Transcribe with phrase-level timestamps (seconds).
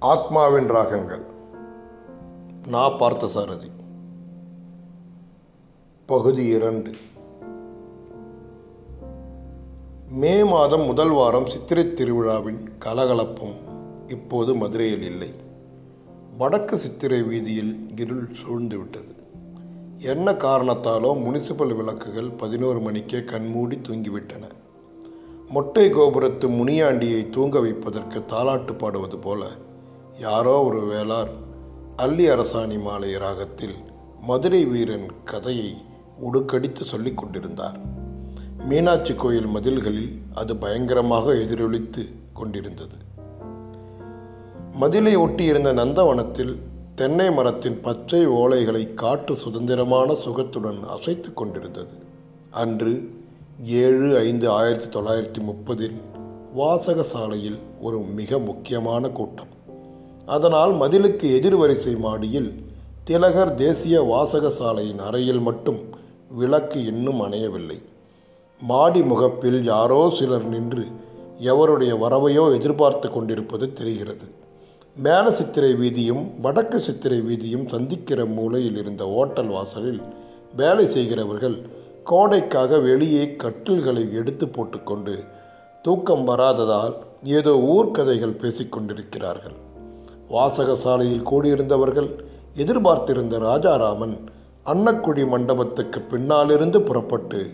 [0.00, 1.24] ஆத்மாவின் ராகங்கள்.
[2.66, 3.70] நா பார்த்தசாரதி.
[6.06, 6.90] பகுதி இரண்டு.
[10.10, 13.54] மே மாதம் முதல் வாரம் சித்திரை திருவிழாவின் கலகலப்பும்
[14.08, 15.34] இப்போது மதுரையில் இல்லை.
[16.38, 19.14] வடக்கு சித்திரை வீதியில் இருள் சூழ்ந்துவிட்டது.
[19.98, 24.48] என்ன காரணத்தாலோ முனிசிபல் விளக்குகள் பதினோரு மணிக்கே கண்மூடி தூங்கிவிட்டன.
[25.48, 29.46] மொட்டை கோபுரத்து முனியாண்டியை தூங்க வைப்பதற்கு தாலாட்டு பாடுவது போல
[30.20, 31.30] யாரோ ஒரு வேளார்
[31.96, 33.74] அள்ளி அரசாணி மாலை ராகத்தில்
[34.20, 35.74] மதுரை வீரன் கதையை
[36.20, 37.78] உடுக்கடித்து சொல்லிக் கொண்டிருந்தார்.
[38.68, 42.96] மீனாட்சி கோயில் மதில்களில் அது பயங்கரமாக எதிரொலித்து கொண்டிருந்தது.
[44.72, 46.58] மதிலை ஒட்டியிருந்த நந்தவனத்தில்
[46.94, 51.92] தென்னை மரத்தின் பச்சை ஓலைகளை காட்டு சுதந்திரமான சுகத்துடன் அசைத்து கொண்டிருந்தது.
[52.50, 53.10] அன்று
[53.62, 56.00] ஏழு ஐந்து ஆயிரத்தி தொள்ளாயிரத்தி முப்பதில்
[56.54, 59.58] வாசக சாலையில் ஒரு மிக முக்கியமான கூட்டம்.
[60.32, 62.50] அதனால் மதிலுக்கு எதிர்வரிசை மாடியில்
[63.04, 65.80] திலகர் தேசிய வாசக சாலையின் அறையில் மட்டும்
[66.40, 67.78] விளக்கு இன்னும் அணையவில்லை.
[68.62, 70.84] மாடி முகப்பில் யாரோ சிலர் நின்று
[71.52, 74.26] எவருடைய வரவையோ எதிர்பார்த்து கொண்டிருப்பது தெரிகிறது.
[74.96, 80.00] மேல சித்திரை வீதியும் வடக்கு சித்திரை வீதியும் சந்திக்கிற மூலையில் இருந்த ஓட்டல் வாசலில்
[80.56, 81.58] வேலை செய்கிறவர்கள்
[82.04, 85.14] கோடைக்காக வெளியே கட்டில்களை எடுத்து போட்டுக்கொண்டு
[85.84, 86.94] தூக்கம் வராததால்
[87.38, 89.58] ஏதோ ஊர்க்கதைகள் பேசிக்கொண்டிருக்கிறார்கள்
[90.30, 94.16] வாசக சாலையில் கூடியிருந்தவர்கள் எதிர்பார்த்திருந்த ராஜாராமன்
[94.64, 97.50] அன்னக்குழி மண்டபத்துக்கு பின்னாலிருந்து புறப்பட்டு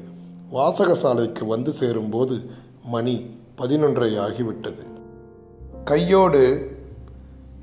[0.52, 2.40] வாசகசாலைக்கு வந்து சேரும்போது
[2.84, 4.82] மணி பதினொன்றை ஆகிவிட்டது
[5.84, 6.70] கையோடு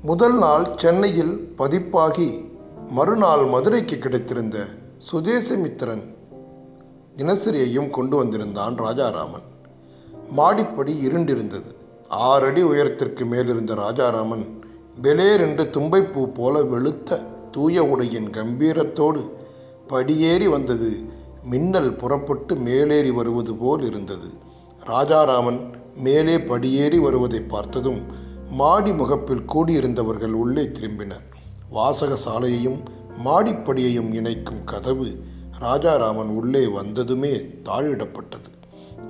[0.02, 2.50] முதல் நாள் சென்னையில் பதிப்பாகி
[2.88, 4.66] மறுநாள் மதுரைக்கு கிடைத்திருந்த
[5.12, 6.02] சுதேசமித்திரன்
[7.16, 9.46] தினசரியையும் கொண்டு வந்திருந்தான் ராஜாராமன்.
[10.30, 11.70] மாடிப்படி இருண்டிருந்தது.
[12.08, 14.63] ஆறடி உயரத்திற்கு மேலிருந்த ராஜாராமன்
[15.02, 19.30] பெலேர் என்று தும்பைப்பூ போல வெளுத்த தூய உடையின் கம்பீரத்தோடு
[19.86, 20.90] படியேறி வந்தது.
[21.42, 24.28] மின்னல் புறப்பட்டு மேலேறி வருவது போல் இருந்தது.
[24.84, 25.60] ராஜாராமன்
[25.96, 28.00] மேலே படியேறி வருவதை பார்த்ததும்
[28.50, 31.26] மாடி முகப்பில் கூடியிருந்தவர்கள் உள்ளே திரும்பினர்.
[31.70, 32.80] வாசக சாலையையும்
[33.24, 35.06] மாடிப்படியையும் இணைக்கும் கதவு
[35.60, 38.50] ராஜாராமன் உள்ளே வந்ததுமே தாழிடப்பட்டது.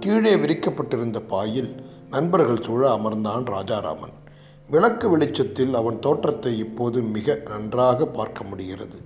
[0.00, 1.74] கீழே விரிக்கப்பட்டிருந்த பாயில்
[2.10, 4.22] நண்பர்கள் சூழ அமர்ந்தான் ராஜாராமன்.
[4.70, 8.96] விளக்கு வெளிச்சத்தில் அவன் தோற்றத்தை இப்போது மிக நன்றாக பார்க்க முடிகிறது.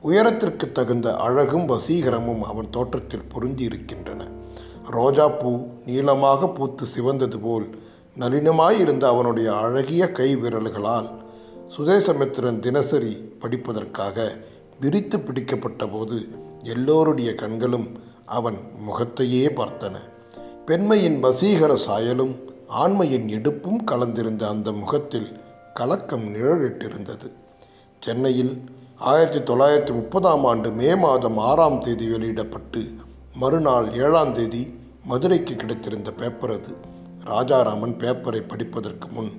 [0.00, 4.26] உயரத்திற்கு தகுந்த அழகும் வசீகரமும் அவன் தோற்றத்தில் பொருந்தி இருக்கின்றன
[4.90, 7.66] ரோஜாப்பூ நீளமாக பூத்து சிவந்தது போல்
[8.18, 11.10] நளினமாயிருந்த அவனுடைய அழகிய கை விரல்களால்
[11.76, 14.30] சுதேசமித்திரன் தினசரி படிப்பதற்காக
[14.80, 16.28] விரித்து பிடிக்கப்பட்ட போது
[16.64, 19.94] எல்லோருடைய கண்களும் அவன் முகத்தையே பார்த்தன.
[20.66, 22.34] பெண்மையின் வசீகர சாயலும்
[22.72, 25.40] ஆண்மையின் எடுப்பும் கலந்திருந்த அந்த முகத்தில்
[25.74, 27.30] கலக்கம் நிழலிட்டிருந்தது.
[28.00, 28.64] சென்னையில்
[28.98, 32.90] ஆயிரத்தி தொள்ளாயிரத்தி முப்பதாம் ஆண்டு மே மாதம் ஆறாம் தேதி வெளியிடப்பட்டு
[33.34, 36.76] மறுநாள் ஏழாம் தேதி மதுரைக்கு கிடைத்திருந்த பேப்பர் அது.
[37.24, 39.32] ராஜாராமன் பேப்பரை படிப்பதற்கு முன்.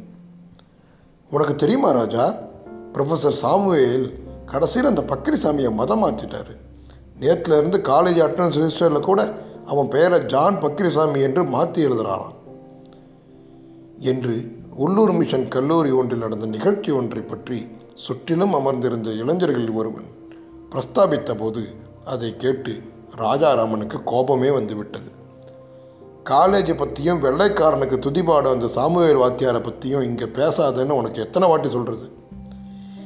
[1.29, 2.33] உனக்கு தெரியுமா ராஜா?
[2.93, 6.57] ப்ரொஃபஸர் சாமுவேல் கடைசியில் அந்த பக்கிரிசாமியை மதம் மாற்றிட்டாரு
[7.19, 9.33] நேற்றுல இருந்து காலேஜ் அட்டனன்ஸ் ரிஜிஸ்டரில் கூட
[9.65, 12.41] அவன் பெயரை ஜான் பக்கிரிசாமி என்று மாற்றி எழுதுகிறாராம்
[14.11, 14.35] என்று
[14.83, 17.59] உள்ளூர் மிஷன் கல்லூரி ஒன்றில் நடந்த நிகழ்ச்சி ஒன்றை பற்றி
[18.05, 20.07] சுற்றிலும் அமர்ந்திருந்த இளைஞர்களில் ஒருவன்
[20.71, 21.63] பிரஸ்தாபித்த போது
[22.05, 22.73] அதை கேட்டு
[23.17, 25.09] ராஜாராமனுக்கு கோபமே வந்துவிட்டது.
[26.29, 32.07] காலேஜ் பற்றியும் வெள்ளைக்காரனுக்கு துதிபாடு அந்த சாமுவேல் வாத்தியாரை பற்றியும் இங்கே பேசாதன்னு உனக்கு எத்தனை வாட்டி சொல்கிறது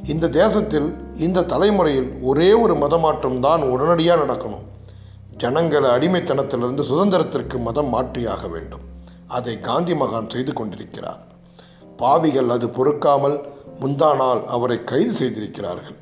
[0.04, 0.90] இந்த தேசத்தில்
[1.26, 4.66] இந்த தலைமுறையில் ஒரே ஒரு மதமாற்றம் தான் உடனடியாக நடக்கணும்.
[5.38, 8.86] ஜனங்களை அடிமைத்தனத்திலிருந்து சுதந்திரத்திற்கு மதம் மாற்றியாக வேண்டும்.
[9.28, 11.22] அதை காந்தி மகான் செய்து கொண்டிருக்கிறார்.
[11.98, 13.38] பாவிகள் அது பொறுக்காமல்
[13.82, 15.96] முந்தா நாள் அவரை கைது செய்திருக்கிறார்கள்.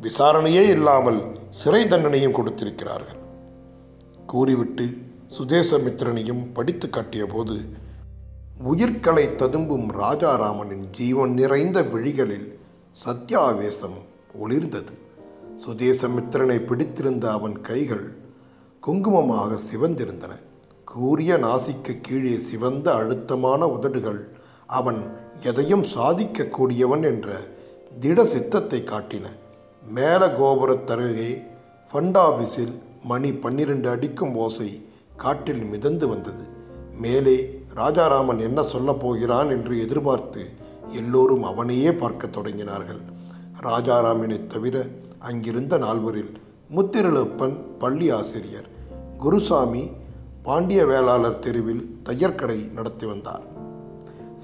[0.00, 3.18] விசாரணையே இல்லாமல் சிறை தண்டனையும் கொடுத்திருக்கிறார்கள்.
[4.26, 4.86] கூறிவிட்டு
[5.38, 7.56] சுதேசமித்திரனையும் படித்து காட்டிய போது
[8.62, 12.48] உயிர்களை ததும்பும் ராஜாராமனின் ஜீவன் நிறைந்த விழிகளில்
[13.04, 13.98] சத்யாவேசம்
[14.42, 14.94] ஒளிர்ந்தது.
[15.66, 18.06] சுதேசமித்திரனை பிடித்திருந்த அவன் கைகள்
[18.82, 20.32] குங்குமமாக சிவந்திருந்தன.
[20.92, 24.28] கூரிய நாசிக்கு கீழே சிவந்த அழுத்தமான உதடுகள்.
[24.66, 27.32] அவன் எதையும் சாதிக்கக்கூடியவன் என்ற
[28.00, 29.26] திட சித்தத்தை காட்டின.
[29.88, 31.42] மேல கோபுரத்தருகே
[31.92, 34.86] ஃபண்ட் ஆஃபீஸில் மணி பன்னிரண்டு அடிக்கும் ஓசை
[35.16, 36.48] காற்றில் மிதந்து வந்தது.
[37.00, 40.48] மேலே ராஜாராமன் என்ன சொல்லப் போகிறான் என்று எதிர்பார்த்து
[40.88, 43.00] எல்லோரும் அவனையே பார்க்கத் தொடங்கினார்கள்.
[43.62, 44.86] ராஜாராமனைத் தவிர
[45.18, 46.32] அங்கிருந்த நால்வரில்
[46.76, 48.68] முத்திரலப்பன் பள்ளி ஆசிரியர்
[49.18, 49.90] குருசாமி
[50.42, 53.42] பாண்டிய வேளாளர் தெருவில் தையற்கடை நடத்தி வந்தார்.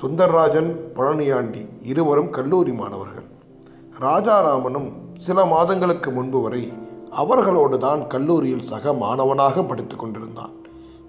[0.03, 3.25] சுந்தர்ராஜன் பழனியாண்டி இருவரும் கல்லூரி மாணவர்கள்.
[4.01, 6.73] ராஜாராமனும் சில மாதங்களுக்கு முன்பு வரை
[7.11, 10.51] அவர்களோடு தான் கல்லூரியில் சக மாணவனாக படித்துக் கொண்டிருந்தான்.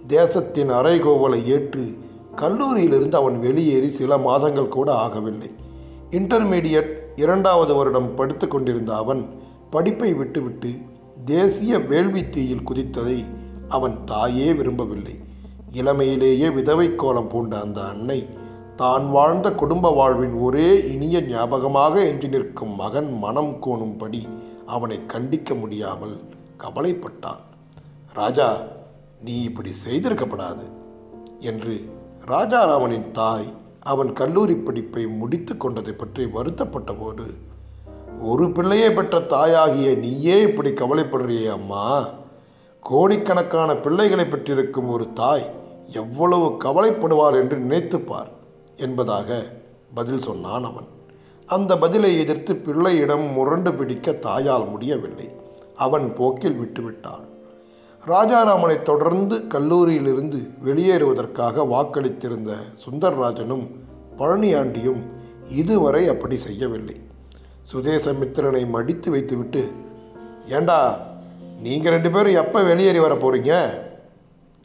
[0.08, 1.98] தேசத்தின் அரைகோவலை ஏற்று
[2.36, 5.52] கல்லூரியிலிருந்து அவன் வெளியேறி சில மாதங்கள் கூட ஆகவில்லை.
[6.10, 9.30] இன்டர்மீடியட் இரண்டாவது வருடம் படித்து கொண்டிருந்த அவன்
[9.70, 10.72] படிப்பை விட்டுவிட்டு
[11.26, 13.26] தேசிய வேள்வி தீயில் குதித்ததை
[13.70, 15.16] அவன் தாயே விரும்பவில்லை.
[15.80, 18.20] இளமையிலேயே விதவை கோலம் பூண்ட அந்த அன்னை
[18.82, 24.22] தான் வாழ்ந்த குடும்ப வாழ்வின் ஒரே இனிய ஞாபகமாக எஞ்சி நிற்கும் மகன் மனம் கோணும்படி
[24.76, 26.16] அவனை கண்டிக்க முடியாமல்
[26.64, 27.42] கவலைப்பட்டான்.
[28.14, 28.50] ராஜா
[29.26, 30.66] நீ இப்படி செய்திருக்கப்படாது
[31.50, 31.76] என்று
[32.32, 33.50] ராஜாராமனின் தாய்
[33.92, 37.28] அவன் கல்லூரி படிப்பை முடித்து கொண்டதை பற்றி வருத்தப்பட்ட போது
[38.32, 41.84] ஒரு பிள்ளையை பெற்ற தாயாகிய நீயே இப்படி கவலைப்படுறியே அம்மா.
[42.82, 45.50] கோடிக்கணக்கான பிள்ளைகளை பெற்றிருக்கும் ஒரு தாய்
[45.94, 48.30] எவ்வளவு கவலைப்படுவார் என்று நினைத்துப்பார்
[48.78, 49.46] என்பதாக
[49.94, 50.88] பதில் சொன்னான் அவன்.
[51.46, 55.32] அந்த பதிலை எதிர்த்து பிள்ளையிடம் முரண்டு பிடிக்க தாயால் முடியவில்லை.
[55.76, 57.28] அவன் போக்கில் விட்டுவிட்டாள்.
[58.08, 62.56] ராஜாராமனை தொடர்ந்து கல்லூரியிலிருந்து வெளியேறுவதற்காக வாக்களித்திருந்த
[62.90, 63.68] சுந்தர்ராஜனும்
[64.18, 65.02] பழனியாண்டியும்
[65.50, 66.96] இதுவரை அப்படி செய்யவில்லை.
[67.74, 69.72] சுதேசமித்திரனை மடித்து வைத்துவிட்டு
[70.48, 71.09] ஏண்டா
[71.66, 73.54] நீங்கள் ரெண்டு பேரும் எப்போ வெளியேறி வர போகிறீங்க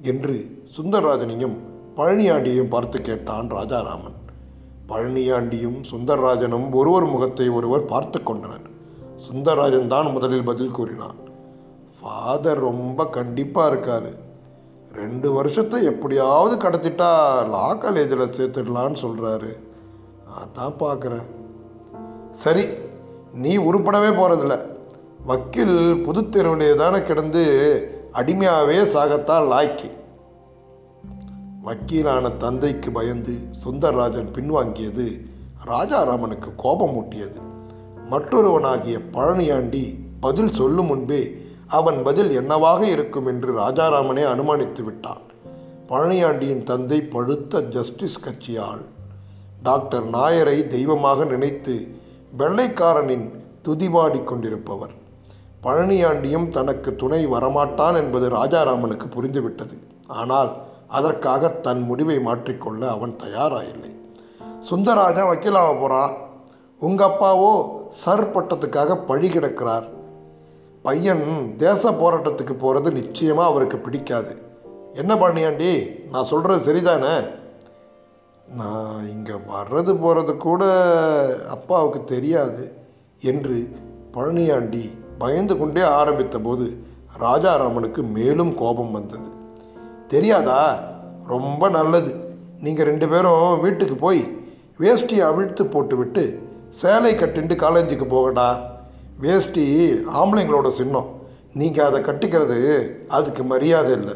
[0.00, 0.34] என்று
[0.76, 1.56] சுந்தரராஜனையும்
[1.96, 4.18] பழனியாண்டியையும் பார்த்து கேட்டான் ராஜாராமன்.
[4.88, 8.66] பழனியாண்டியும் சுந்தரராஜனும் ஒருவர் முகத்தை ஒருவர் பார்த்து கொண்டனர்.
[9.28, 11.18] சுந்தரராஜன் தான் முதலில் பதில் கூறினான்.
[11.96, 14.10] ஃபாதர் ரொம்ப கண்டிப்பாக இருக்கார்.
[14.92, 17.08] ரெண்டு வருஷத்தை எப்படியாவது கடத்திட்டா
[17.54, 19.50] லா காலேஜில் சேர்த்துடலான்னு சொல்கிறாரு
[20.40, 21.26] அதான் பார்க்குறேன்
[22.30, 22.64] சரி
[23.32, 24.56] நீ உருப்படவே போகிறதில்ல
[25.26, 27.42] வக்கீல் புதுத்தெருவிலே தானே கிடந்து
[28.12, 29.88] அடிமையாகவே சாகத்தான் லாய்க்கு
[31.64, 33.34] வக்கீலான தந்தைக்கு பயந்து
[33.64, 35.06] சுந்தரராஜன் பின்வாங்கியது
[35.64, 37.38] ராஜாராமனுக்கு கோபம் ஊட்டியது
[38.10, 39.84] மற்றொருவனாகிய பழனியாண்டி
[40.20, 41.36] பதில் சொல்லும் முன்பே
[41.68, 45.22] அவன் பதில் என்னவாக இருக்கும் என்று ராஜாராமனே அனுமானித்து விட்டான்.
[45.88, 48.82] பழனியாண்டியின் தந்தை பழுத்த ஜஸ்டிஸ் கட்சியால்
[49.62, 51.76] டாக்டர் நாயரை தெய்வமாக நினைத்து
[52.38, 53.26] வெள்ளைக்காரனின்
[53.68, 55.02] துதிவாடி கொண்டிருப்பவர்.
[55.64, 59.76] பழனியாண்டியும் தனக்கு துணை வரமாட்டான் என்பது ராஜாராமனுக்கு புரிந்துவிட்டது.
[60.20, 60.50] ஆனால்
[60.88, 63.92] அதற்காக தன் முடிவை மாற்றிக்கொள்ள அவன் தயாராயில்லை.
[64.70, 66.14] சுந்தரராஜன் வக்கீலாக போகிறான்
[66.80, 67.52] உங்கள் அப்பாவோ
[68.02, 69.86] சர் பட்டத்துக்காக பழி கிடக்கிறார்.
[70.82, 74.34] பையன் தேச போராட்டத்துக்கு போகிறது நிச்சயமாக அவருக்கு பிடிக்காது.
[74.92, 75.70] என்ன பழனியாண்டி
[76.10, 77.14] நான் சொல்கிறது சரிதானே?
[78.56, 80.64] நான் இங்கே வர்றது போகிறது கூட
[81.50, 82.64] அப்பாவுக்கு தெரியாது
[83.20, 83.56] என்று
[84.12, 84.84] பழனியாண்டி
[85.18, 86.78] பயந்து கொண்டே ஆரம்பித்த போது
[87.20, 89.28] ராஜாராமனுக்கு மேலும் கோபம் வந்தது.
[90.08, 90.78] தெரியாதா?
[91.26, 92.14] ரொம்ப நல்லது.
[92.60, 94.38] நீங்கள் ரெண்டு பேரும் வீட்டுக்கு போய்
[94.78, 98.56] வேஷ்டியை அவிழ்த்து போட்டுவிட்டு சேலை கட்டிண்டு காலேஜுக்கு போகடா.
[99.20, 101.08] வேஷ்டி ஆம்பளைங்களோட சின்னம்.
[101.54, 104.14] நீங்கள் அதை கட்டிக்கிறது அதுக்கு மரியாதை இல்லை.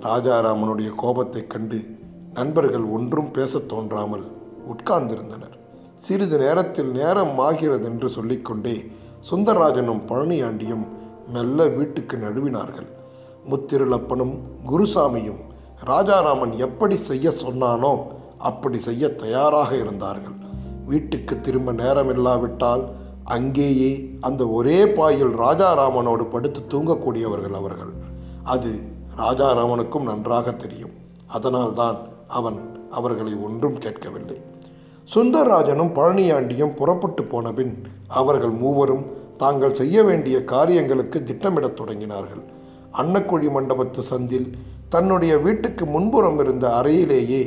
[0.00, 1.80] ராஜாராமனுடைய கோபத்தை கண்டு
[2.34, 4.24] நண்பர்கள் ஒன்றும் பேசத் தோன்றாமல்
[4.68, 5.58] உட்கார்ந்திருந்தனர்.
[5.98, 8.90] சிறிது நேரத்தில் நேரம் ஆகிறது என்று சொல்லிக்கொண்டே
[9.30, 10.84] சுந்தரராஜனும் பழனியாண்டியும்
[11.32, 12.86] மெல்ல வீட்டுக்கு நழுவினார்கள்.
[13.50, 14.34] முத்திருளப்பனும்
[14.68, 15.40] குருசாமியும்
[15.84, 18.06] ராஜாராமன் எப்படி செய்ய சொன்னானோ
[18.38, 20.34] அப்படி செய்ய தயாராக இருந்தார்கள்.
[20.86, 22.84] வீட்டுக்கு திரும்ப நேரமில்லாவிட்டால்
[23.24, 27.92] அங்கேயே அந்த ஒரே பாயில் ராஜாராமனோடு படுத்து தூங்கக்கூடியவர்கள் அவர்கள்.
[28.44, 28.80] அது
[29.16, 30.90] ராஜாராமனுக்கும் நன்றாக தெரியும்.
[31.26, 31.96] அதனால்தான்
[32.28, 32.58] அவன்
[32.90, 34.42] அவர்களை ஒன்றும் கேட்கவில்லை.
[35.14, 39.04] சுந்தரராஜனும் பழனியாண்டியும் புறப்பட்டு போனபின் அவர்கள் மூவரும்
[39.36, 42.42] தாங்கள் செய்ய வேண்டிய காரியங்களுக்கு திட்டமிடத் தொடங்கினார்கள்.
[42.92, 44.48] அன்னக்குழி மண்டபத்து சந்தில்
[44.88, 47.42] தன்னுடைய வீட்டுக்கு முன்புறம் இருந்த அறையிலேயே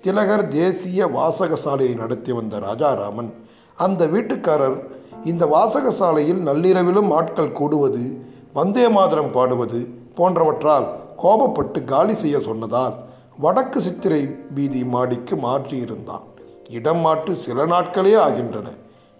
[0.00, 3.30] திலகர் தேசிய வாசகசாலையை நடத்தி வந்த ராஜாராமன்
[3.76, 4.78] அந்த வீட்டுக்காரர்
[5.24, 8.04] இந்த வாசகசாலையில் நள்ளிரவிலும் ஆட்கள் கூடுவது
[8.52, 9.80] வந்தே மாதரம் பாடுவது
[10.16, 10.86] போன்றவற்றால்
[11.22, 12.94] கோபப்பட்டு காலி செய்ய சொன்னதால்
[13.38, 16.24] வடக்கு சித்திரை வீதி மாடிக்கு மாற்றியிருந்தான்.
[16.70, 18.68] இடம் மாற்று சில நாட்களே ஆகின்றன.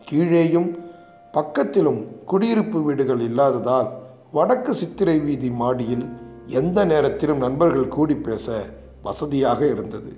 [0.09, 0.79] கீழேயும்
[1.33, 3.89] பக்கத்திலும் குடியிருப்பு வீடுகள் இல்லாததால்
[4.33, 6.09] வடக்கு சித்திரை வீதி மாடியில்
[6.47, 8.65] எந்த நேரத்திலும் நண்பர்கள் கூடி பேச
[9.03, 10.13] வசதியாக இருந்தது.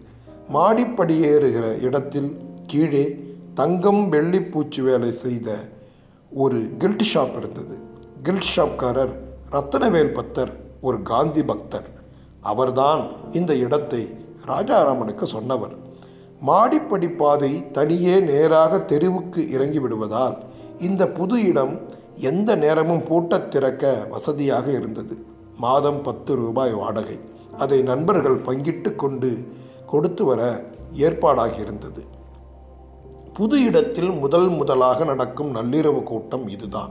[0.53, 5.59] மாடிப்படியேறுகிற இடத்தில் கீழே தங்கம் வெள்ளி பூச்சி வேலை செய்த
[6.33, 7.79] ஒரு கில்ட் ஷாப் இருந்தது.
[8.23, 9.15] கில்ட் ஷாப்காரர்
[9.53, 11.89] ரத்தனவேல் பத்தர் ஒரு காந்தி பக்தர்.
[12.41, 14.03] அவர்தான் இந்த இடத்தை
[14.47, 15.75] ராஜாராமனுக்கு சொன்னவர்.
[16.43, 20.37] மாடிப்படி பாதை தனியே நேராக தெருவுக்கு இறங்கி விடுவதால்
[20.79, 21.81] இந்த புது இடம்
[22.15, 25.25] எந்த நேரமும் பூட்டத் திறக்க வசதியாக இருந்தது.
[25.57, 27.19] மாதம் பத்து ரூபாய் வாடகை.
[27.59, 29.53] அதை நண்பர்கள் பங்கிட்டு கொண்டு
[29.87, 30.65] கொடுத்து வர
[30.99, 32.07] ஏற்பாடாகியிருந்தது.
[33.35, 36.91] புது இடத்தில் முதல் முதலாக நடக்கும் நள்ளிரவு கூட்டம் இதுதான்.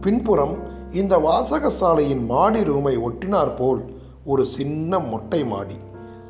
[0.00, 0.58] பின்புறம்
[0.90, 5.74] இந்த வாசகசாலையின் மாடி ரூமை ஒட்டினார் போல் ஒரு சின்ன மொட்டை மாடி.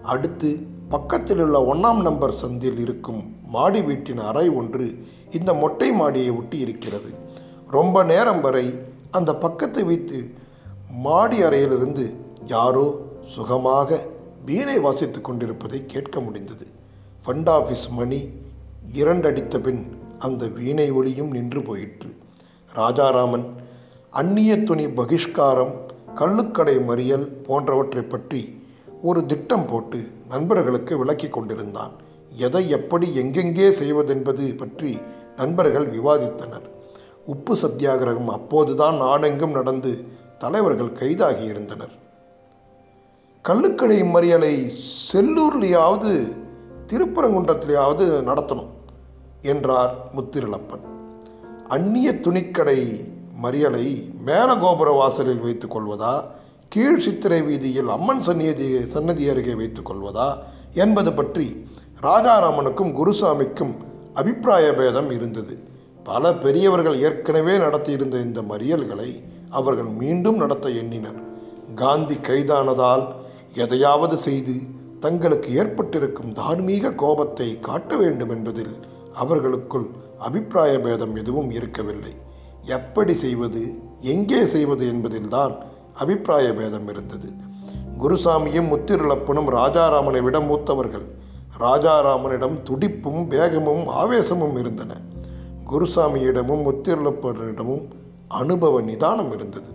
[0.02, 3.20] அடுத்து பக்கத்தில் உள்ள ஒன்றாம் நம்பர் சந்தில் இருக்கும்
[3.54, 4.87] மாடி வீட்டின் அறை ஒன்று
[5.30, 7.11] இந்த மொட்டை மாடியை ஒட்டி இருக்கிறது.
[7.76, 8.64] ரொம்ப நேரம் வரை
[9.11, 10.18] அந்த பக்கத்து வீட்டு
[11.06, 12.04] மாடி அறையிலிருந்து
[12.54, 12.87] யாரோ
[13.35, 14.00] சுகமாக
[14.44, 16.66] வீணை வாசித்து கொண்டிருப்பதை கேட்க முடிந்தது.
[17.25, 18.20] ஃபண்ட் ஆஃபீஸ் மணி
[19.00, 19.82] இரண்டடித்த பின்
[20.18, 22.11] அந்த வீணை ஒளியும் நின்று போயிற்று.
[22.73, 23.47] ராஜாராமன்
[24.20, 25.75] அந்நிய துணி பகிஷ்காரம்
[26.14, 28.40] கள்ளுக்கடை மறியல் போன்றவற்றை பற்றி
[29.02, 31.94] ஒரு திட்டம் போட்டு நண்பர்களுக்கு விளக்கி கொண்டிருந்தான்.
[32.46, 34.92] எதை எப்படி எங்கெங்கே செய்வதென்பது பற்றி
[35.37, 36.66] நண்பர்கள் விவாதித்தனர்.
[37.25, 39.92] உப்பு சத்தியாகிரகம் அப்போதுதான் நாடெங்கும் நடந்து
[40.38, 41.94] தலைவர்கள் கைதாகியிருந்தனர்
[43.44, 44.54] கள்ளுக்கடை மறியலை
[45.10, 46.12] செல்லூர்லேயாவது
[46.90, 48.72] திருப்பரங்குன்றத்திலேயாவது நடத்தணும்
[49.42, 50.84] என்றார் முத்திருளப்பன்
[51.68, 52.80] அந்நிய துணிக்கடை
[53.42, 53.87] மறியலை
[54.26, 56.14] மேலகோபுர வாசலில் வைத்துக் கொள்வதா?
[56.74, 60.26] கீழ் சித்திரை வீதியில் அம்மன் சந்நிதி சன்னதி அருகே வைத்துக் கொள்வதா
[60.82, 61.46] என்பது பற்றி
[62.04, 63.72] ராஜாராமனுக்கும் குருசாமிக்கும்
[64.20, 65.54] அபிப்பிராய பேதம் இருந்தது.
[66.08, 69.10] பல பெரியவர்கள் ஏற்கனவே நடத்தியிருந்த இந்த மறியல்களை
[69.58, 71.18] அவர்கள் மீண்டும் நடத்த எண்ணினர்.
[71.80, 73.04] காந்தி கைதானதால்
[73.64, 74.54] எதையாவது செய்து
[75.06, 78.74] தங்களுக்கு ஏற்பட்டிருக்கும் தார்மீக கோபத்தை காட்ட வேண்டும் என்பதில்
[79.24, 79.88] அவர்களுக்குள்
[80.28, 82.14] அபிப்பிராய பேதம் எதுவும் இருக்கவில்லை.
[82.78, 83.64] எப்படி செய்வது
[84.14, 85.56] எங்கே செய்வது என்பதில்தான்
[85.94, 87.32] அபிப்பிராய பேதம் இருந்தது.
[87.99, 91.06] குருசாமியும் முத்திருளப்பனும் ராஜாராமனை விட மூத்தவர்கள்.
[91.61, 94.94] ராஜாராமனிடம் துடிப்பும் வேகமும் ஆவேசமும் இருந்தன.
[95.70, 97.82] குருசாமியிடமும் முத்திருளப்பனிடமும்
[98.28, 99.75] அனுபவ நிதானம் இருந்தது.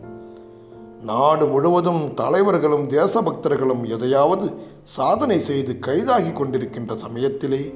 [1.01, 4.53] நாடு முழுவதும் தலைவர்களும் தேசபக்தர்களும் எதையாவது
[4.84, 7.74] சாதனை செய்து கைதாகி கொண்டிருக்கின்ற சமயத்திலே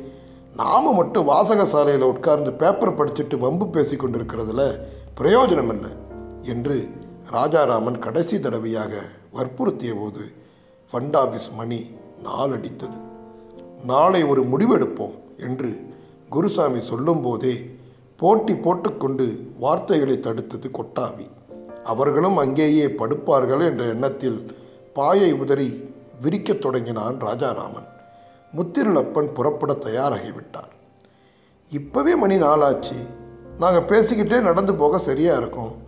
[0.55, 4.79] நாம மட்டும் வாசகசாலையில் உட்கார்ந்து பேப்பர் படிச்சுட்டு வம்பு பேசி கொண்டிருக்கிறதுல
[5.19, 5.91] பிரயோஜனம் இல்லை
[6.41, 6.89] என்று
[7.31, 8.93] ராஜாராமன் கடைசி தடவையாக
[9.33, 10.23] வற்புறுத்திய போது
[10.91, 11.79] ஃபண்ட் ஆஃபீஸ் மணி
[12.23, 12.97] நாளடித்தது
[13.85, 15.87] நாளை ஒரு முடிவெடுப்போம் என்று
[16.29, 17.77] குருசாமி சொல்லும்போதே
[18.17, 21.27] போட்டி போட்டுக்கொண்டு வார்த்தைகளை தடுத்தது கொட்டாவி.
[21.83, 24.55] அவர்களும் அங்கேயே படுப்பார்கள் என்ற எண்ணத்தில்
[24.93, 25.89] பாயை உதறி
[26.21, 27.87] விரிக்கத் தொடங்கினான் ராஜாராமன்.
[28.57, 30.73] முத்திருளப்பன் புறப்பட தயாராகிவிட்டார்.
[31.69, 32.97] இப்போவே மணி நாளாச்சு
[33.59, 35.87] நாங்கள் பேசிக்கிட்டே நடந்து போக சரியாக இருக்கும்.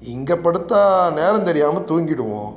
[0.00, 2.54] இங்கே படுத்தா நேரம் தெரியாமல் தூங்கிடுவோம்.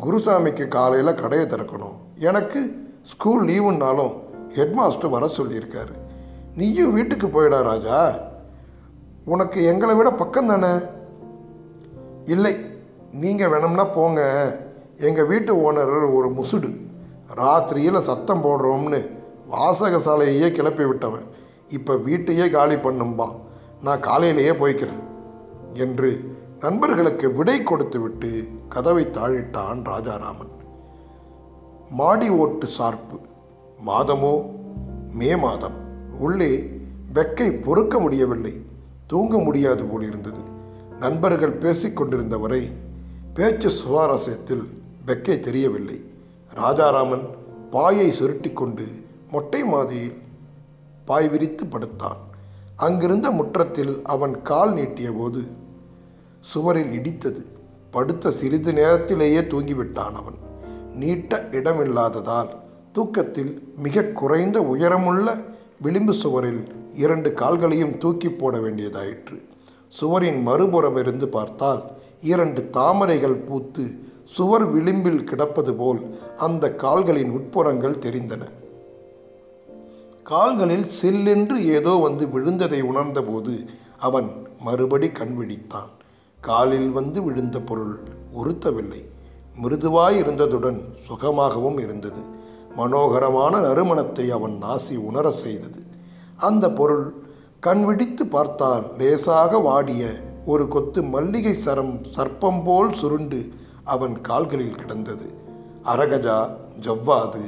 [0.00, 1.96] குருசாமிக்கு காலையில் கடையை திறக்கணும்.
[2.16, 4.12] எனக்கு ஸ்கூல் லீவுன்னாலும்
[4.54, 5.94] ஹெட்மாஸ்டர் வர சொல்லியிருக்காரு.
[6.56, 8.14] நீயும் வீட்டுக்கு போயிடா ராஜா.
[9.24, 10.78] உனக்கு எங்களை விட பக்கம் தானே?
[12.24, 12.56] இல்லை
[13.12, 14.22] நீங்கள் வேணும்னா போங்க.
[14.98, 16.80] எங்கள் வீட்டு ஓனர் ஒரு முசுடு.
[17.36, 19.10] ராத்திரியில் சத்தம் போடுறோம்னு
[19.50, 21.26] வாசகசாலையே கிளப்பி விட்டவன்.
[21.68, 23.34] இப்போ வீட்டையே காலி பண்ணும்பா.
[23.82, 25.02] நான் காலையிலேயே போய்க்கிறேன்.
[25.72, 30.50] என்று நண்பர்களுக்கு விடை கொடுத்துவிட்டு கதவை தாழிட்டான் ராஜாராமன்.
[31.90, 33.18] மாடி ஓட்டு சார்பு.
[33.86, 34.42] மாதமோ?
[35.12, 35.74] மே மாதம்.
[36.18, 36.80] உள்ளே
[37.12, 38.64] வெக்கை பொறுக்க முடியவில்லை.
[39.06, 40.38] தூங்க முடியாது போலிருந்தது.
[41.00, 42.70] நண்பர்கள் பேசிக்கொண்டிருந்த வரை
[43.34, 44.68] பேச்சு சுவாரஸ்யத்தில்
[45.06, 46.04] வெக்கை தெரியவில்லை.
[46.54, 47.26] ராஜாராமன்
[47.70, 48.86] பாயை சுருட்டி கொண்டு
[49.30, 50.22] மொட்டை மாதியில்
[51.04, 52.16] பாய் விரித்து படுத்தான்.
[52.76, 55.64] அங்கிருந்த முற்றத்தில் அவன் கால் நீட்டிய போது
[56.52, 57.42] சுவரில் இடித்தது.
[57.90, 60.38] படுத்த சிறிது நேரத்திலேயே தூங்கிவிட்டான் அவன்.
[60.92, 62.50] நீட்ட இடமில்லாததால்
[62.92, 65.34] தூக்கத்தில் மிக குறைந்த உயரமுள்ள
[65.80, 66.62] விளிம்பு சுவரில்
[66.92, 69.36] இரண்டு கால்களையும் தூக்கி போட வேண்டியதாயிற்று.
[69.88, 71.82] சுவரின் மறுபுறமிருந்து பார்த்தால்
[72.20, 73.84] இரண்டு தாமரைகள் பூத்து
[74.24, 76.00] சுவர் விளிம்பில் கிடப்பது போல்
[76.36, 78.44] அந்த கால்களின் உட்புறங்கள் தெரிந்தன.
[80.22, 83.54] கால்களில் சில்லென்று ஏதோ வந்து விழுந்ததை உணர்ந்தபோது
[83.98, 85.92] அவன் மறுபடி கண்விழித்தான்
[86.46, 87.94] காலில் வந்து விழுந்த பொருள்
[88.36, 89.00] உறுத்தவில்லை.
[89.62, 92.20] மிருதுவாய் இருந்ததுடன் சுகமாகவும் இருந்தது.
[92.76, 95.80] மனோகரமான நறுமணத்தை அவன் நாசி உணர செய்தது.
[96.36, 97.04] அந்த பொருள்
[97.60, 97.84] கண்
[98.30, 100.06] பார்த்தால் லேசாக வாடிய
[100.46, 103.40] ஒரு கொத்து மல்லிகை சரம் சர்ப்பம் போல் சுருண்டு
[103.84, 105.26] அவன் கால்களில் கிடந்தது.
[105.84, 106.38] அரகஜா
[106.80, 107.44] ஜவ்வாது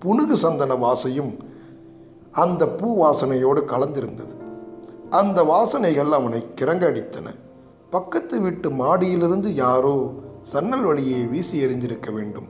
[0.00, 1.32] புனுகு சந்தன வாசையும்
[2.32, 4.36] அந்த பூ வாசனையோடு கலந்திருந்தது.
[5.10, 7.26] அந்த வாசனைகள் அவனை கிறங்க அடித்தன
[7.94, 10.14] பக்கத்து வீட்டு மாடியிலிருந்து யாரோ
[10.52, 12.46] சன்னல் வழியே வீசி எறிந்திருக்க வேண்டும்.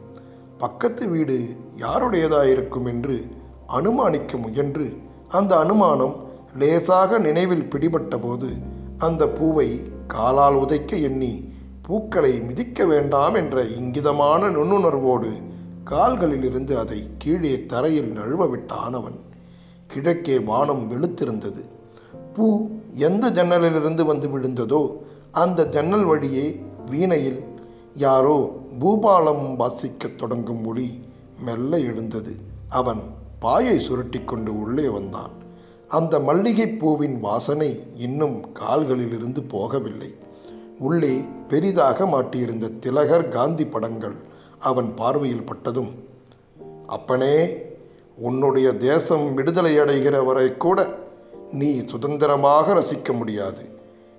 [0.58, 3.16] பக்கத்து வீடு யாருடையதாயிருக்கும் என்று
[3.66, 4.86] அனுமானிக்க முயன்று
[5.28, 6.14] அந்த அனுமானம்
[6.58, 8.48] லேசாக நினைவில் பிடிபட்டபோது
[8.98, 9.68] அந்த பூவை
[10.06, 15.32] காலால் உதைக்க எண்ணி பூக்களை மிதிக்க வேண்டாம் என்ற இங்கிதமான நுண்ணுணர்வோடு
[15.84, 19.18] கால்களிலிருந்து அதை கீழே தரையில் நழுவவிட்டான் அவன்.
[19.86, 21.64] கிழக்கே வானம் வெளுத்திருந்தது.
[22.32, 24.84] பூ எந்த ஜன்னலிலிருந்து வந்து விழுந்ததோ
[25.34, 27.44] அந்த ஜன்னல் வழியே வீணையில்
[27.94, 31.00] யாரோ பூபாலம் வாசிக்கத் தொடங்கும் ஒளி
[31.44, 32.36] மெல்ல எழுந்தது.
[32.68, 33.00] அவன்
[33.38, 35.30] பாயை சுருட்டிக்கொண்டு உள்ளே வந்தான்.
[35.88, 40.14] அந்த மல்லிகை பூவின் வாசனை இன்னும் கால்களிலிருந்து போகவில்லை.
[40.78, 44.14] உள்ளே பெரிதாக மாட்டியிருந்த திலகர் காந்தி படங்கள்
[44.58, 45.92] அவன் பார்வையில் பட்டதும்
[46.86, 47.56] அப்பனே
[48.16, 50.98] உன்னுடைய தேசம் விடுதலை அடைகிற வரை கூட
[51.52, 53.64] நீ சுதந்திரமாக ரசிக்க முடியாது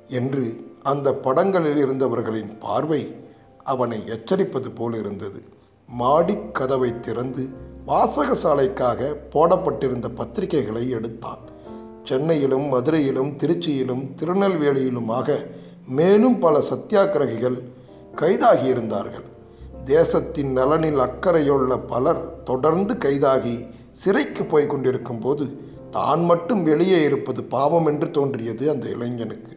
[0.08, 3.02] என்று அந்த படங்களில் இருந்தவர்களின் பார்வை
[3.64, 5.40] அவனை எச்சரிப்பது போல் இருந்தது.
[5.90, 7.44] மாடிக் கதவை திறந்து
[7.88, 11.44] வாசகசாலைக்காக போடப்பட்டிருந்த பத்திரிகைகளை எடுத்தான்.
[12.04, 15.38] சென்னையிலும் மதுரையிலும் திருச்சியிலும் திருநெல்வேலியிலுமாக
[15.88, 17.58] மேலும் பல சத்தியாகிரகிகள்
[18.16, 19.28] கைதாகியிருந்தார்கள்.
[19.84, 23.58] தேசத்தின் நலனில் அக்கறையுள்ள பலர் தொடர்ந்து கைதாகி
[24.04, 25.46] சிறைக்கு போய் கொண்டிருக்கும் போது
[25.90, 29.55] தான் மட்டும் வெளியே இருப்பது பாவம் என்று தோன்றியது அந்த இளைஞனுக்கு.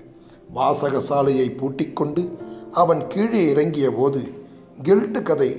[0.59, 2.23] வாசக சாலையை பூட்டிக்கொண்டு
[2.73, 4.21] அவன் கீழே இறங்கிய போது
[4.83, 5.51] கில்ட்டு கதை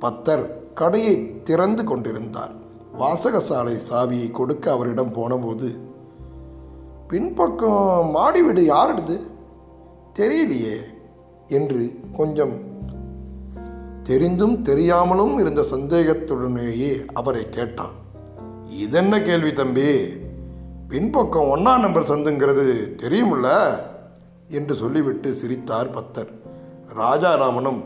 [0.00, 0.44] பத்தர்
[0.74, 2.52] கடையை திறந்து கொண்டிருந்தார்.
[3.00, 5.68] வாசகசாலை சாவியை கொடுக்க அவரிடம் போனபோது
[7.08, 9.16] பின்பக்கம் மாடி வீடு யாருடுது
[10.18, 10.78] தெரியலையே
[11.48, 11.84] என்று
[12.16, 12.54] கொஞ்சம்
[14.02, 17.94] தெரிந்தும் தெரியாமலும் இருந்த சந்தேகத்துடனேயே அவரை கேட்டான்.
[18.84, 19.88] இதென்ன கேள்வி தம்பி?
[20.88, 22.66] பின்பக்கம் ஒன்றாம் நம்பர் சந்துங்கிறது
[23.02, 23.48] தெரியுமில்ல?
[24.50, 26.32] என்று சொல்லிவிட்டு சிரித்தார் பத்தர்
[26.98, 27.84] ராஜாராமனும்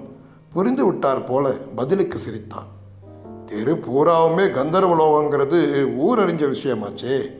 [0.52, 2.66] புரிந்து விட்டார் போல பதிலுக்கு சிரித்தான்.
[3.47, 5.59] தெரு பூராவுமே கந்தர்வலோகங்கிறது
[6.06, 7.30] ஊரறிஞ்ச விஷயமாச்சே.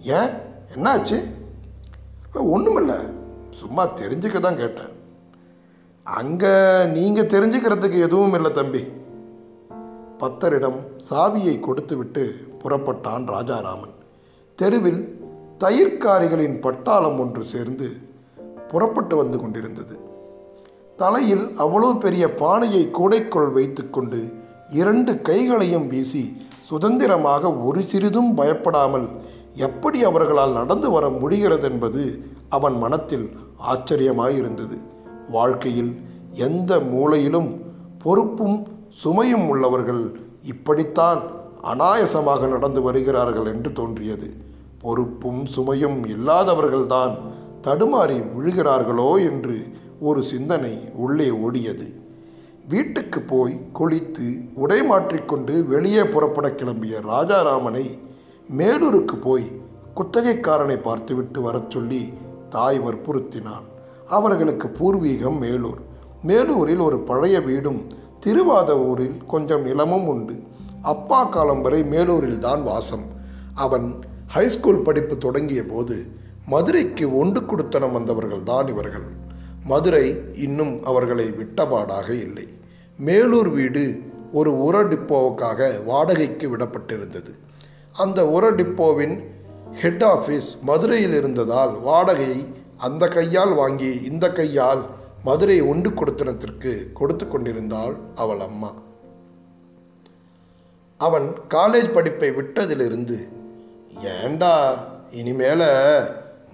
[0.00, 0.30] ஏன்?
[0.74, 1.18] என்னாச்சு?
[2.34, 3.12] ஒன்றுமில்ல
[3.58, 4.88] சும்மா தெரிஞ்சுக்க தான் கேட்டேன்.
[6.02, 8.84] அங்கே நீங்கள் தெரிஞ்சுக்கிறதுக்கு எதுவும் இல்லை தம்பி.
[10.20, 10.78] பத்தரிடம்
[11.10, 13.94] சாவியை கொடுத்துவிட்டு புறப்பட்டான் ராஜாராமன்.
[14.56, 15.18] தெருவில்
[15.58, 18.08] தயிர்க்காரிகளின் பட்டாளம் ஒன்று சேர்ந்து
[18.70, 19.94] புறப்பட்டு வந்து கொண்டிருந்தது.
[20.98, 24.20] தலையில் அவ்வளவு பெரிய பானையை கூடைக்குள் வைத்துக்கொண்டு
[24.80, 26.24] இரண்டு கைகளையும் வீசி
[26.68, 29.06] சுதந்திரமாக ஒரு சிறிதும் பயப்படாமல்
[29.66, 32.02] எப்படி அவர்களால் நடந்து வர முடிகிறது என்பது
[32.48, 33.26] அவன் மனத்தில்
[33.72, 34.76] ஆச்சரியமாயிருந்தது.
[35.30, 35.90] வாழ்க்கையில்
[36.46, 37.50] எந்த மூலையிலும்
[38.02, 38.58] பொறுப்பும்
[39.02, 40.04] சுமையும் உள்ளவர்கள்
[40.42, 41.20] இப்படித்தான்
[41.72, 44.28] அனாயசமாக நடந்து வருகிறார்கள் என்று தோன்றியது.
[44.82, 47.14] பொறுப்பும் சுமையும் இல்லாதவர்கள்தான்
[47.64, 49.56] தடுமாறி விழுகிறார்களோ என்று
[50.00, 51.88] ஒரு சிந்தனை உள்ளே ஓடியது.
[52.68, 57.84] வீட்டுக்கு போய் குளித்து உடை மாற்றிக்கொண்டு வெளியே புறப்பட கிளம்பிய ராஜாராமனை
[58.58, 59.46] மேலூருக்கு போய்
[59.96, 62.02] குத்தகைக்காரனை பார்த்துவிட்டு வரச் சொல்லி
[62.48, 63.66] தாய் வற்புறுத்தினான்
[64.08, 65.80] அவர்களுக்கு பூர்வீகம் மேலூர்.
[66.26, 67.80] மேலூரில் ஒரு பழைய வீடும்
[68.26, 70.36] திருவாத ஊரில் கொஞ்சம் நிலமும் உண்டு.
[70.82, 73.04] அப்பா காலம் வரை மேலூரில் தான் வாசம்.
[73.54, 73.86] அவன்
[74.34, 75.96] ஹைஸ்கூல் படிப்பு தொடங்கிய போது
[76.46, 79.04] மதுரைக்கு ஒன்று கொடுத்தனம் வந்தவர்கள் தான் இவர்கள்.
[79.64, 82.48] மதுரை இன்னும் அவர்களை விட்டபாடாக இல்லை.
[82.98, 87.32] மேலூர் வீடு ஒரு உர டிப்போவுக்காக வாடகைக்கு விடப்பட்டிருந்தது.
[87.92, 89.24] அந்த உர டிப்போவின்
[89.72, 94.82] ஹெட் ஆஃபீஸ் மதுரையில் இருந்ததால் வாடகையை அந்த கையால் வாங்கி இந்த கையால்
[95.24, 98.74] மதுரை ஒன்று கொடுத்தனத்திற்கு கொடுத்து கொண்டிருந்தாள் அவள் அம்மா.
[100.96, 103.28] அவன் காலேஜ் படிப்பை விட்டதிலிருந்து
[104.00, 104.78] ஏண்டா
[105.10, 105.62] இனிமேல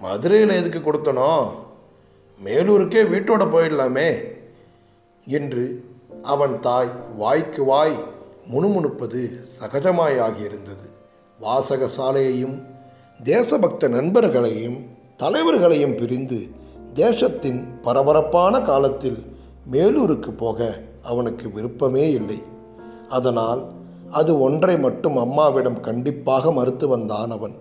[0.01, 1.47] மதுரையில் எதுக்கு கொடுத்தனோ?
[2.43, 4.23] மேலூருக்கே வீட்டோட போயிடலாமே
[5.25, 5.83] என்று
[6.23, 7.95] அவன் தாய் வாய்க்கு வாய்
[8.51, 9.21] முணுமுணுப்பது
[9.59, 10.85] சகஜமாயாகியிருந்தது
[11.39, 12.61] வாசக சாலையையும்
[13.23, 14.85] தேசபக்த நண்பர்களையும்
[15.17, 16.47] தலைவர்களையும் பிரிந்து
[16.93, 19.37] தேசத்தின் பரபரப்பான காலத்தில்
[19.71, 22.41] மேலூருக்கு போக அவனுக்கு விருப்பமே இல்லை.
[23.09, 23.71] அதனால்
[24.11, 27.55] அது ஒன்றை மட்டும் அம்மாவிடம் கண்டிப்பாக மறுத்து வந்தான் அவன்.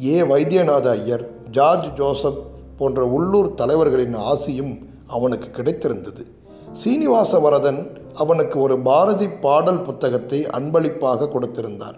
[0.00, 0.22] A.
[0.22, 2.42] Vaidyanatha Iyer George Joseph
[2.78, 6.26] போன்ற உள்ளூர் தலைவர்களின் ஆசியும் அவனுக்கு கிடைத்திருந்தது.
[6.72, 11.94] சீனிவாச வரதன் அவனுக்கு ஒரு பாரதி பாடல் புத்தகத்தை அன்பளிப்பாக கொடுத்திருந்தார்.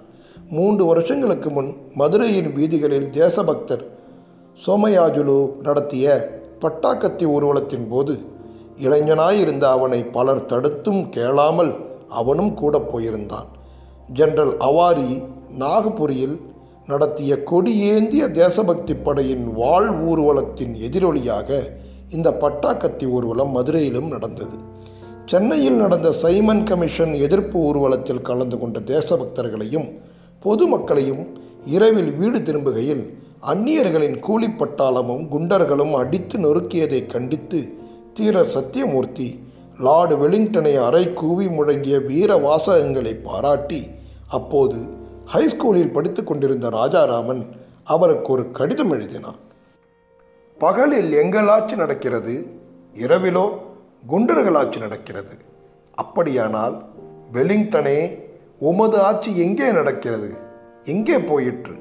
[0.48, 3.84] மூன்று வருஷங்களுக்கு முன் மதுரையின் வீதிகளில் தேசபக்தர்
[4.66, 6.30] சோமயாஜுலு நடத்திய
[6.60, 8.18] பட்டாக்கத்தி ஊர்வலத்தின் போது
[8.78, 11.74] இளைஞனாயிருந்த அவனை பலர் தடுத்தும் கேளாமல்
[12.08, 13.46] அவனும் கூட போயிருந்தான்.
[14.12, 15.24] ஜெனரல் அவாரி
[15.58, 16.40] நாகபுரியில்
[16.86, 21.48] நடத்திய கொடியேந்திய தேசபக்தி படையின் வாழ் ஊர்வலத்தின் எதிரொலியாக
[22.10, 24.56] இந்த பட்டாக்கத்தி ஊர்வலம் மதுரையிலும் நடந்தது.
[25.24, 29.88] சென்னையில் நடந்த சைமன் கமிஷன் எதிர்ப்பு ஊர்வலத்தில் கலந்து கொண்ட தேசபக்தர்களையும்
[30.44, 31.22] பொதுமக்களையும்
[31.66, 33.04] இரவில் வீடு திரும்புகையில்
[33.46, 37.60] அந்நியர்களின் கூலிப்பட்டாளமும் குண்டர்களும் அடித்து நொறுக்கியதை கண்டித்து
[38.14, 39.28] தீரர் சத்தியமூர்த்தி
[39.78, 43.80] லார்டு வெலிங்டனை அறை கூவி முழங்கிய வீர வாசகங்களை பாராட்டி
[44.28, 44.78] அப்போது
[45.32, 47.46] ஹைஸ்கூலில் படித்து கொண்டிருந்த ராஜாராமன்
[47.84, 49.38] அவருக்கு ஒரு கடிதம் எழுதினான்
[50.58, 52.46] பகலில் எங்களாட்சி நடக்கிறது?
[52.94, 53.58] இரவிலோ
[54.08, 55.36] குண்டர்களாட்சி நடக்கிறது.
[55.94, 56.84] அப்படியானால்
[57.32, 58.18] வெலிங்டனே
[58.58, 60.36] உமது ஆட்சி எங்கே நடக்கிறது?
[60.84, 61.74] எங்கே போயிற்று?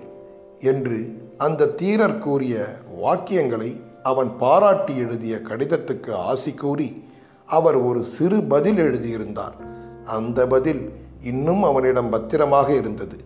[0.60, 2.66] என்று அந்த தீரர் கூறிய
[3.04, 7.04] வாக்கியங்களை அவன் பாராட்டி எழுதிய கடிதத்துக்கு ஆசி கூறி
[7.46, 9.54] அவர் ஒரு சிறு பதில் எழுதியிருந்தார்.
[10.06, 10.92] அந்த பதில்
[11.24, 13.18] இன்னும் அவனிடம் பத்திரமாக இருந்தது.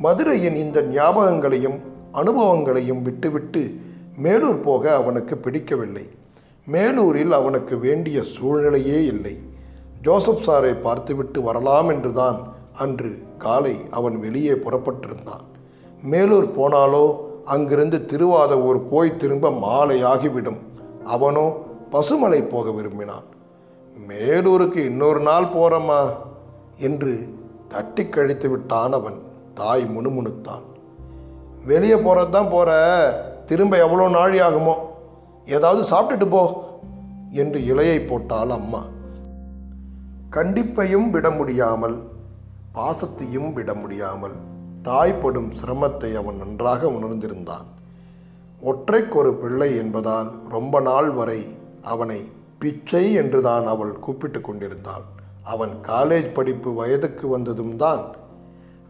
[0.00, 1.80] மதுரையின் இந்த ஞாபகங்களையும்
[2.12, 3.80] அனுபவங்களையும் விட்டுவிட்டு
[4.22, 6.08] மேலூர் போக அவனுக்கு பிடிக்கவில்லை.
[6.66, 9.40] மேலூரில் அவனுக்கு வேண்டிய சூழ்நிலையே இல்லை.
[10.02, 12.38] ஜோசப் சாரை பார்த்துவிட்டு வரலாம் என்றுதான்
[12.72, 15.44] அன்று காலை அவன் வெளியே புறப்பட்டிருந்தான்.
[16.10, 20.58] மேலூர் போனாலோ அங்கிருந்து திருவாதவூர் போய் திரும்ப மாலையாகிவிடும்.
[21.04, 21.56] அவனோ
[21.92, 23.24] பசுமலை போக விரும்பினான்.
[24.08, 26.08] மேலூருக்கு இன்னொரு நாள் போறம்மா
[26.76, 27.28] என்று
[27.68, 29.30] தட்டி கழித்து விட்டான் அவன்.
[29.54, 30.64] தாய் முணுமுணுத்தான்.
[31.64, 32.70] வெளியே போகிறது தான் போகிற
[33.46, 34.74] திரும்ப எவ்வளோ நாழி ஆகுமோ?
[35.46, 36.42] ஏதாவது சாப்பிட்டுட்டு போ
[37.32, 38.82] என்று இலையை போட்டாள் அம்மா.
[40.30, 41.96] கண்டிப்பையும் விட முடியாமல்
[42.74, 44.36] பாசத்தையும் விட முடியாமல்
[44.82, 47.66] தாய்ப்படும் சிரமத்தை அவன் நன்றாக உணர்ந்திருந்தான்.
[48.60, 51.40] ஒற்றைக்கொரு பிள்ளை என்பதால் ரொம்ப நாள் வரை
[51.82, 52.20] அவனை
[52.58, 55.04] பிச்சை என்றுதான் அவள் கூப்பிட்டு கொண்டிருந்தாள்.
[55.42, 58.02] அவன் காலேஜ் படிப்பு வயதுக்கு வந்ததும் தான்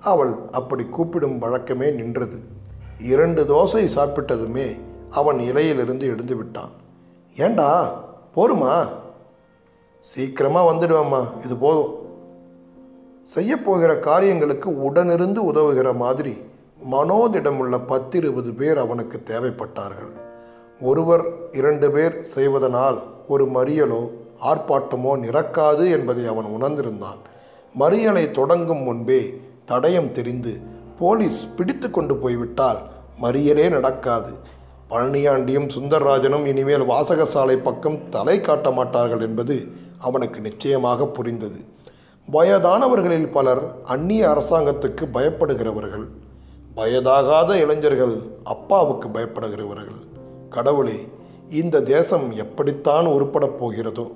[0.02, 2.38] அவள் அப்படி கூப்பிடும் வழக்கமே நின்றது.
[2.98, 4.78] இரண்டு தோசை சாப்பிட்டதுமே
[5.10, 6.70] அவன் இலையிலிருந்து எழுந்து விட்டான்.
[7.36, 8.00] ஏண்டா
[8.36, 8.88] போருமா?
[10.00, 12.00] சீக்கிரமாக வந்துடுவேம்மா இது போதும்.
[13.34, 16.36] செய்யப்போகிற காரியங்களுக்கு உடனிருந்து உதவுகிற மாதிரி
[16.92, 20.12] மனோதிடமுள்ள பத்திருபது பேர் அவனுக்கு தேவைப்பட்டார்கள்.
[20.80, 24.10] ஒருவர் இரண்டு பேர் செய்வதனால் ஒரு மறியலோ
[24.42, 27.20] ஆர்ப்பாட்டமோ நிறக்காது என்பதை அவன் உணர்ந்திருந்தான்.
[27.78, 30.61] மறியலை தொடங்கும் முன்பே தடயம் தெரிந்து
[30.98, 32.79] போலீஸ் பிடித்து கொண்டு போய்விட்டால்
[33.22, 34.33] மறியலே நடக்காது.
[34.90, 39.66] பழனியாண்டியும் சுந்தர்ராஜனும் இனிமேல் வாசகசாலை பக்கம் தலை காட்ட மாட்டார்கள் என்பது
[39.98, 41.61] அவனுக்கு நிச்சயமாக புரிந்தது.
[42.33, 46.07] வயதானவர்களில் பலர் அந்நிய அரசாங்கத்துக்கு பயப்படுகிறவர்கள்.
[46.77, 50.01] வயதாகாத இளைஞர்கள் அப்பாவுக்கு பயப்படுகிறவர்கள்.
[50.51, 51.09] கடவுளே
[51.51, 54.12] இந்த தேசம் எப்படித்தான் உருப்படப் போகிறதோ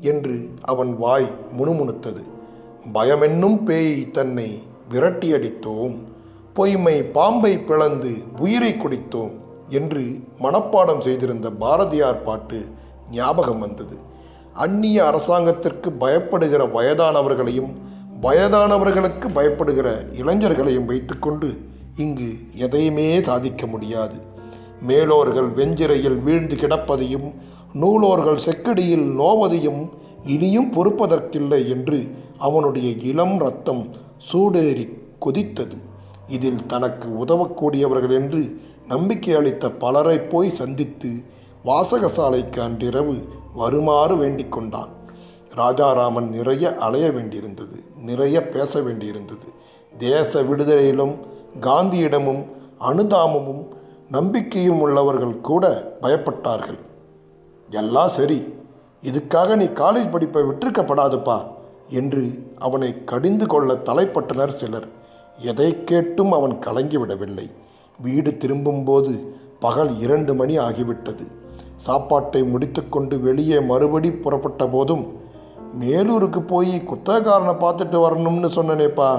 [0.00, 2.22] என்று அவன் வாய் முணுமுணுத்தது.
[2.94, 5.96] பயமென்னும் பேய் தன்னை விரட்டியடித்தோம்.
[6.54, 9.32] பொய்மை பாம்பை பிளந்து உயிரை குடித்தோம்
[9.68, 12.66] என்று மனப்பாடம் செய்திருந்த பாரதியார் பாட்டு
[13.10, 13.96] ஞாபகம் வந்தது.
[14.54, 17.72] அந்நிய அரசாங்கத்திற்கு பயப்படுகிற வயதானவர்களையும்
[18.22, 21.48] வயதானவர்களுக்கு பயப்படுகிற இளைஞர்களையும் வைத்துக்கொண்டு
[21.94, 24.14] இங்கு எதையுமே சாதிக்க முடியாது.
[24.88, 27.34] மேலோர்கள் வெஞ்சிரையில் வீழ்ந்து கிடப்பதையும்
[27.72, 29.88] நூலோர்கள் செக்கடியில் நோவதையும்
[30.26, 33.86] இனியும் பொறுப்பதற்கில்லை என்று அவனுடைய இளம் ரத்தம்
[34.30, 34.84] சூடேறி
[35.24, 35.76] கொதித்தது.
[36.26, 38.42] இதில் தனக்கு உதவக்கூடியவர்கள் என்று
[38.88, 41.10] நம்பிக்கை அளித்த பலரை போய் சந்தித்து
[41.64, 43.16] வாசகசாலைக்கு அன்றிரவு
[43.54, 44.92] வருமாறு வேண்டிக் கொண்டான்.
[45.54, 47.76] ராஜாராமன் நிறைய அலைய வேண்டியிருந்தது
[48.08, 49.46] நிறைய பேச வேண்டியிருந்தது.
[49.98, 51.14] தேச விடுதலையிலும்
[51.60, 52.42] காந்தியிடமும்
[52.80, 53.62] அனுதாபமும்
[54.10, 55.64] நம்பிக்கையும் உள்ளவர்கள் கூட
[56.02, 56.78] பயப்பட்டார்கள்.
[57.70, 58.38] எல்லாம் சரி
[59.02, 61.38] இதுக்காக நீ காலேஜ் படிப்பை விட்டிருக்கப்படாதுப்பா.
[61.88, 64.88] என்று அவனை கடிந்து கொள்ள தலைப்பட்டனர் சிலர்.
[65.38, 67.46] எதை கேட்டும் அவன் கலங்கிவிடவில்லை.
[67.98, 69.12] வீடு திரும்பும்போது
[69.60, 71.24] பகல் இரண்டு மணி ஆகிவிட்டது.
[71.76, 75.06] சாப்பாட்டை முடித்துக்கொண்டு வெளியே மறுபடி புறப்பட்ட போதும்
[75.80, 79.10] மேலூருக்கு போய் குத்தகாரனை பார்த்துட்டு வரணும்னு சொன்னனேப்பா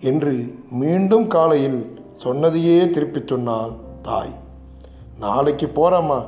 [0.00, 0.32] என்று
[0.70, 1.80] மீண்டும் காலையில்
[2.16, 4.34] சொன்னதையே திருப்பி சொன்னாள் தாய்.
[5.18, 6.18] நாளைக்கு போகிறம்மா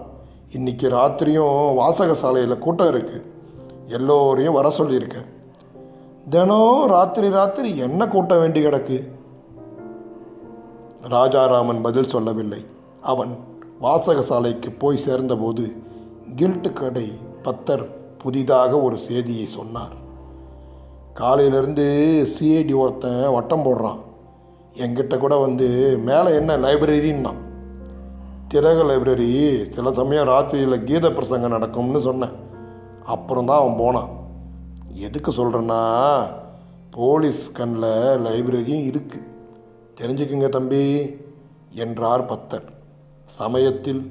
[0.53, 3.27] இன்னைக்கு ராத்திரியும் வாசகசாலையில் கூட்டம் இருக்குது
[3.87, 5.29] எல்லோரையும் வர சொல்லியிருக்கேன்.
[6.29, 9.09] தினம் ராத்திரி ராத்திரி என்ன கூட்ட வேண்டி கிடக்கு?
[11.03, 12.67] ராஜாராமன் பதில் சொல்லவில்லை.
[13.03, 13.39] அவன்
[13.81, 15.77] வாசக சாலைக்கு போய் சேர்ந்தபோது
[16.37, 17.11] கில்ட்டு கடை
[17.43, 19.93] பத்தர் புதிதாக ஒரு செய்தியை சொன்னார்.
[21.15, 23.99] காலையிலேருந்து சிஐடி ஒருத்தன் வட்டம் போடுறான்.
[24.73, 27.33] என்கிட்ட கூட வந்து மேலே என்ன லைப்ரரின்னா?
[28.55, 29.69] திலக லைப்ரரி.
[29.69, 32.33] சில சமயம் ராத்திரியில் கீத பிரசங்கம் நடக்கும்னு சொன்னேன்.
[33.05, 34.18] அப்புறம் தான் அவன் போனான்.
[35.07, 35.83] எதுக்கு சொல்கிறேன்னா
[36.91, 37.91] போலீஸ் கண்ணில்
[38.27, 39.29] லைப்ரரியும் இருக்குது
[39.99, 40.83] தெரிஞ்சுக்குங்க தம்பி
[41.85, 42.67] என்றார் பத்தர்.
[43.39, 44.03] சமயத்தில்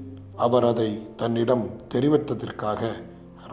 [0.46, 2.82] அவர் அதை தன்னிடம் தெரிவித்ததற்காக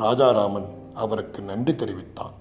[0.02, 2.34] ராஜாராமன் அவருக்கு நன்றி தெரிவித்தான்.